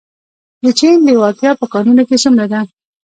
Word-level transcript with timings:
د 0.63 0.65
چین 0.79 0.95
لیوالتیا 1.07 1.51
په 1.57 1.65
کانونو 1.73 2.03
کې 2.07 2.17
څومره 2.23 2.45
ده؟ 2.51 2.59